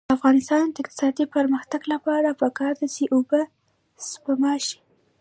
د 0.07 0.11
افغانستان 0.17 0.63
د 0.69 0.75
اقتصادي 0.83 1.25
پرمختګ 1.35 1.81
لپاره 1.93 2.37
پکار 2.41 2.73
ده 2.79 2.87
چې 2.95 3.03
اوبه 3.15 3.41
سپما 4.09 4.53
شي. 4.65 4.79